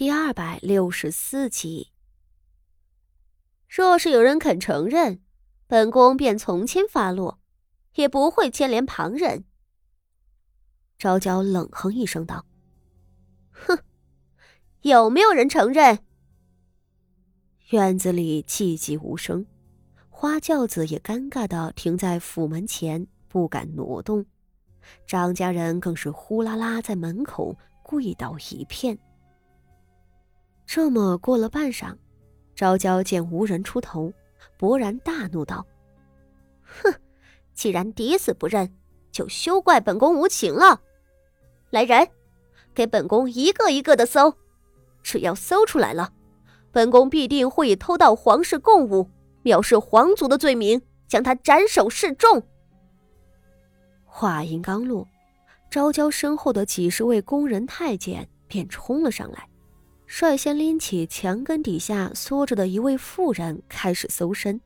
[0.00, 1.90] 第二百六十四集。
[3.68, 5.20] 若是有人肯承认，
[5.66, 7.38] 本宫便从轻发落，
[7.96, 9.44] 也不会牵连旁人。
[10.96, 12.46] 昭娇冷哼一声道
[13.52, 13.78] ：“哼，
[14.80, 15.98] 有没有人承认？”
[17.68, 19.44] 院子里寂寂无声，
[20.08, 24.24] 花轿子也尴尬的停在府门前，不敢挪动。
[25.06, 28.98] 张家人更是呼啦啦在门口跪倒一片。
[30.72, 31.96] 这么过了半晌。
[32.54, 34.12] 昭娇见无人出头，
[34.56, 35.66] 勃然大怒道
[36.62, 36.94] ：“哼，
[37.52, 38.72] 既然抵死不认，
[39.10, 40.80] 就休怪本宫无情了。
[41.70, 42.08] 来人，
[42.72, 44.32] 给本宫一个一个的搜，
[45.02, 46.12] 只要搜出来了，
[46.70, 49.10] 本宫必定会以偷盗皇室贡物、
[49.42, 52.40] 藐视皇族的罪名，将他斩首示众。”
[54.06, 55.04] 话音刚落，
[55.68, 59.49] 昭娇身后的几十位宫人太监便冲了上来。
[60.12, 64.60] 率先拎起墙根底下缩着的一位妇人，开始搜身。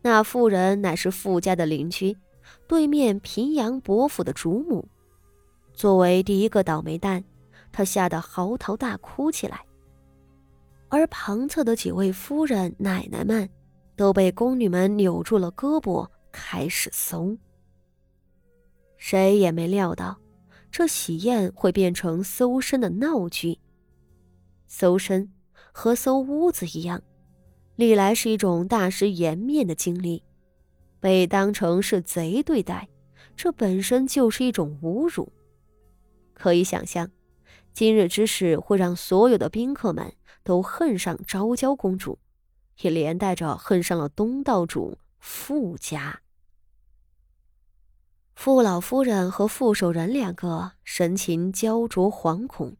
[0.00, 2.16] 那妇人乃是傅家的邻居，
[2.68, 4.88] 对面平阳伯府的主母。
[5.74, 7.24] 作为第一个倒霉蛋，
[7.72, 9.60] 她吓得嚎啕大哭起来。
[10.88, 13.50] 而旁侧的几位夫人、奶奶们，
[13.96, 17.36] 都被宫女们扭住了胳膊，开始搜。
[18.96, 20.16] 谁也没料到，
[20.70, 23.58] 这喜宴会变成搜身的闹剧。
[24.74, 25.30] 搜身
[25.70, 27.02] 和搜屋子一样，
[27.76, 30.22] 历来是一种大失颜面的经历。
[30.98, 32.88] 被当成是贼对待，
[33.36, 35.30] 这本身就是一种侮辱。
[36.32, 37.10] 可以想象，
[37.74, 40.10] 今日之事会让所有的宾客们
[40.42, 42.18] 都恨上昭娇公主，
[42.80, 46.22] 也连带着恨上了东道主傅家。
[48.34, 52.74] 傅老夫人和傅守仁两个神情焦灼惶恐。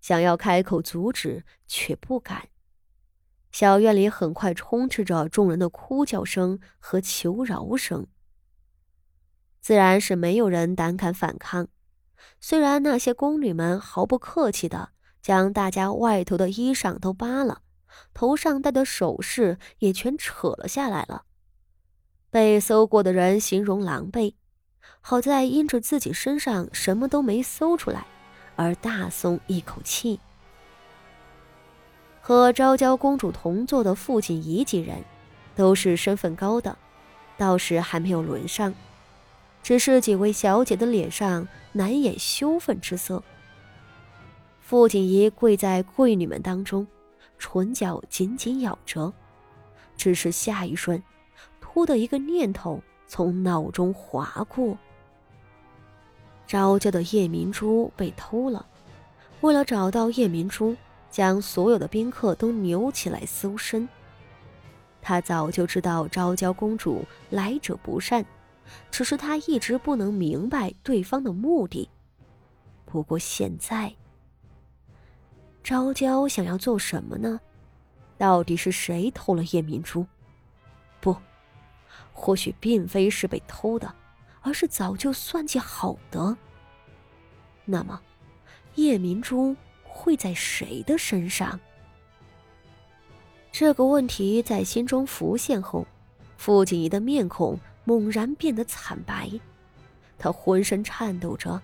[0.00, 2.48] 想要开口阻止，却不敢。
[3.50, 8.06] 小院里很快充斥着众人的哭叫声和求饶声。
[9.60, 11.68] 自然是没有人胆敢反抗。
[12.40, 14.90] 虽然那些宫女们毫不客气的
[15.20, 17.62] 将大家外头的衣裳都扒了，
[18.12, 21.24] 头上戴的首饰也全扯了下来了。
[22.30, 24.34] 被搜过的人形容狼狈，
[25.00, 28.06] 好在因着自己身上什么都没搜出来。
[28.58, 30.18] 而大松一口气。
[32.20, 35.04] 和昭娇公主同坐的傅锦仪几人，
[35.54, 36.76] 都是身份高的，
[37.36, 38.74] 倒是还没有轮上。
[39.62, 43.22] 只是几位小姐的脸上难掩羞愤之色。
[44.60, 46.84] 傅锦仪跪在贵女们当中，
[47.38, 49.12] 唇角紧紧咬着。
[49.96, 51.00] 只是下一瞬，
[51.60, 54.76] 突的一个念头从脑中划过。
[56.48, 58.66] 昭娇的夜明珠被偷了，
[59.42, 60.74] 为了找到夜明珠，
[61.10, 63.86] 将所有的宾客都扭起来搜身。
[65.02, 68.24] 他早就知道昭娇公主来者不善，
[68.90, 71.86] 只是他一直不能明白对方的目的。
[72.86, 73.94] 不过现在，
[75.62, 77.38] 昭娇想要做什么呢？
[78.16, 80.06] 到底是谁偷了夜明珠？
[80.98, 81.14] 不，
[82.14, 83.94] 或许并非是被偷的。
[84.48, 86.34] 而是早就算计好的。
[87.66, 88.00] 那么，
[88.76, 91.60] 夜明珠会在谁的身上？
[93.52, 95.86] 这个问题在心中浮现后，
[96.38, 99.30] 傅锦仪的面孔猛然变得惨白，
[100.16, 101.60] 他浑身颤抖着，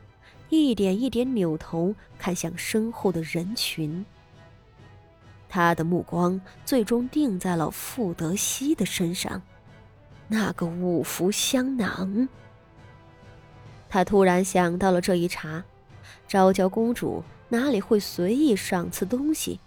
[0.51, 4.05] 一点一点扭头看向身后的人群。
[5.49, 9.41] 他的目光最终定在了傅德熙的身上，
[10.29, 12.29] 那个五福香囊。
[13.95, 15.63] 他突然想到了这一茬，
[16.27, 19.61] 昭娇公主哪里会随意赏赐东西？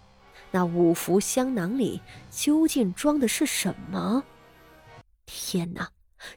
[0.50, 4.22] 那五福香囊里究竟装的是什么？
[5.24, 5.92] 天哪，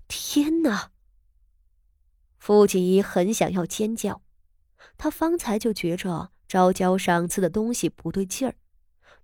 [0.07, 0.91] 天哪！
[2.39, 4.21] 傅锦仪很想要尖叫，
[4.97, 8.55] 他方才就觉着昭娇赏赐的东西不对劲儿，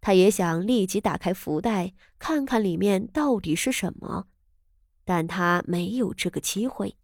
[0.02, 4.26] 他也想立即打开福袋看看里面到底是什么，
[5.06, 6.98] 但他没有这个机会。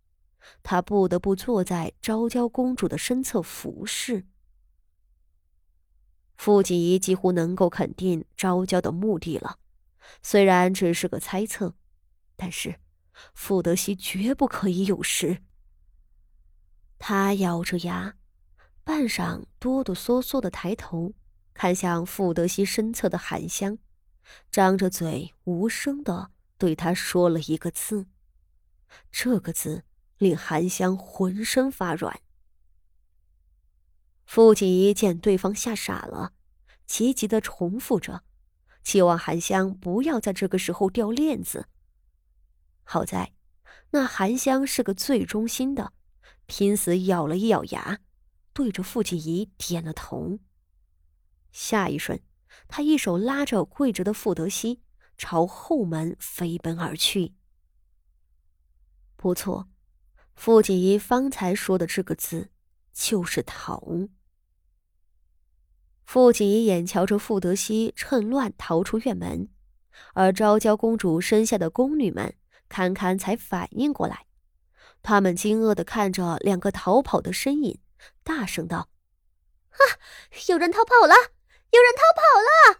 [0.62, 4.26] 他不得不坐在昭娇公主的身侧服侍。
[6.36, 9.60] 傅锦仪几乎能够肯定昭娇的目的了，
[10.22, 11.76] 虽然只是个猜测，
[12.36, 12.80] 但是
[13.34, 15.42] 傅德熙绝不可以有失。
[17.00, 18.16] 他咬着牙，
[18.84, 21.14] 半晌哆哆嗦嗦的抬头，
[21.54, 23.78] 看向傅德熙身侧的韩香，
[24.52, 28.08] 张着嘴无声的对他说了一个字，
[29.12, 29.84] 这个字。
[30.24, 32.22] 令韩香浑身发软。
[34.26, 36.34] 傅锦仪见对方吓傻了，
[36.86, 38.24] 急急的重复着，
[38.84, 41.68] 期望韩香不要在这个时候掉链子。
[42.84, 43.34] 好在，
[43.92, 45.94] 那韩香是个最忠心的，
[46.48, 48.00] 拼死咬了一咬牙，
[48.54, 50.40] 对着傅锦仪点了头。
[51.52, 52.20] 下一瞬，
[52.68, 54.82] 他一手拉着跪着的傅德熙，
[55.18, 57.36] 朝后门飞奔而去。
[59.16, 59.70] 不错，
[60.36, 62.50] 傅锦仪方才说的这个字，
[62.92, 63.82] 就是逃。
[66.04, 69.50] 傅锦仪眼瞧着傅德熙趁乱逃出院门，
[70.14, 72.36] 而昭娇公主身下的宫女们
[72.68, 74.26] 堪堪才反应过来，
[75.02, 77.80] 他们惊愕的看着两个逃跑的身影，
[78.24, 78.90] 大声道
[79.72, 79.80] ：“啊，
[80.50, 81.14] 有人逃跑了！
[81.72, 82.80] 有人逃跑了！”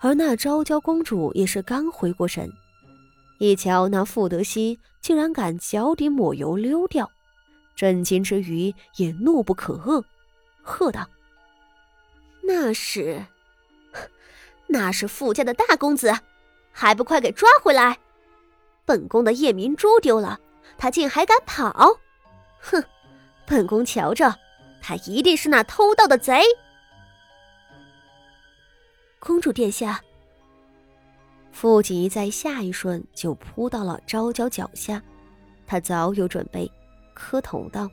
[0.00, 2.50] 而那昭娇公主也是刚回过神。
[3.38, 7.10] 一瞧，那傅德熙竟然敢脚底抹油溜掉，
[7.74, 10.02] 震惊之余也怒不可遏，
[10.62, 11.08] 喝道
[12.42, 13.24] ：“那是，
[14.68, 16.12] 那是傅家的大公子，
[16.72, 17.98] 还不快给抓回来！
[18.84, 20.38] 本宫的夜明珠丢了，
[20.78, 21.98] 他竟还敢跑！
[22.60, 22.82] 哼，
[23.46, 24.34] 本宫瞧着，
[24.80, 26.42] 他一定是那偷盗的贼！”
[29.18, 30.00] 公主殿下。
[31.54, 35.00] 傅锦仪在下一瞬就扑到了昭娇脚下，
[35.64, 36.68] 他早有准备，
[37.14, 37.88] 磕头道：“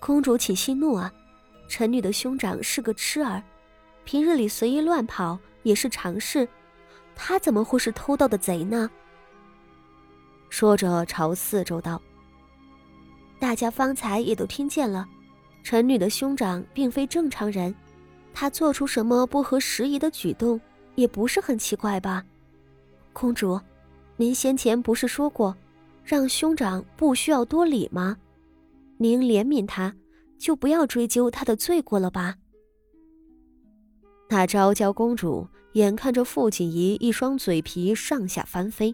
[0.00, 1.12] 公主请息怒啊，
[1.68, 3.40] 臣女的兄长是个痴儿，
[4.04, 6.46] 平日里随意乱跑也是常事，
[7.14, 8.90] 他怎么会是偷盗的贼呢？”
[10.50, 12.02] 说着朝四周道
[13.38, 15.06] ：“大家方才也都听见了，
[15.62, 17.72] 臣女的兄长并非正常人，
[18.34, 20.60] 他做出什么不合时宜的举动。”
[20.98, 22.24] 也不是很奇怪吧，
[23.12, 23.60] 公主，
[24.16, 25.56] 您先前不是说过，
[26.02, 28.16] 让兄长不需要多礼吗？
[28.96, 29.94] 您怜悯他，
[30.38, 32.34] 就不要追究他的罪过了吧。
[34.28, 38.92] 那昭娇公主眼看着傅锦仪一双嘴皮上下翻飞，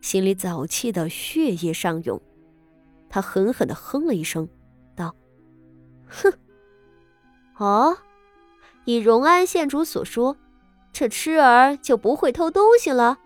[0.00, 2.22] 心里早气的血液上涌，
[3.08, 4.48] 她狠狠的哼了一声，
[4.94, 5.12] 道
[6.06, 6.32] ：“哼，
[7.58, 7.98] 哦，
[8.84, 10.36] 以荣安县主所说。”
[10.92, 13.18] 这痴儿就不会偷东西了？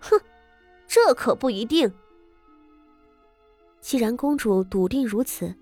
[0.00, 0.20] 哼，
[0.86, 1.90] 这可不一定。
[3.80, 5.54] 既然公主笃定如此，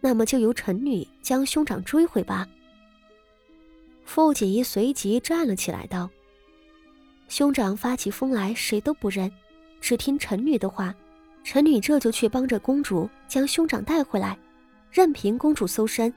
[0.00, 2.46] 那么就由臣女将兄长追回吧。
[4.04, 6.08] 傅锦衣随即站了起来，道
[7.28, 9.30] ：“兄长发起疯来，谁都不认，
[9.80, 10.94] 只听臣女的话。
[11.44, 14.38] 臣女这就去帮着公主将兄长带回来，
[14.90, 16.12] 任凭公主搜身。”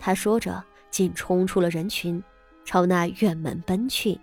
[0.00, 2.22] 他说着，竟冲出了人群。
[2.64, 4.18] 朝那院门奔去，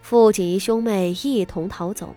[0.00, 2.14] 傅锦衣兄妹一同逃走，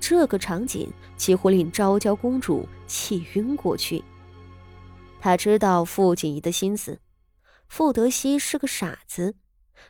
[0.00, 4.02] 这个场景几乎令昭娇公主气晕过去。
[5.20, 7.00] 她知道傅锦衣的心思，
[7.68, 9.34] 傅德熙是个傻子，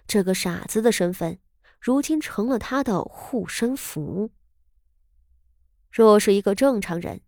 [0.07, 1.39] 这个傻子的身份，
[1.79, 4.31] 如今成了他的护身符。
[5.93, 7.21] 若是一个正常人，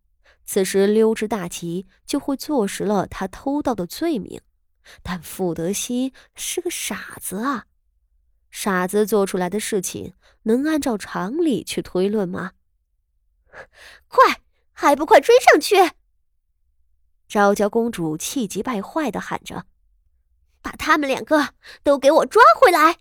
[0.44, 4.40] 此时溜之大吉，就会坐实了他偷盗的罪名。
[5.02, 7.67] 但傅德熙是个傻子啊！
[8.50, 10.14] 傻子做出来的事情
[10.44, 12.52] 能按照常理去推论吗？
[14.08, 14.40] 快，
[14.73, 15.76] 还不快追上去！
[17.26, 19.67] 昭娇公主气急败坏的喊着
[20.62, 22.98] ：“把他们两个都给我抓回来！”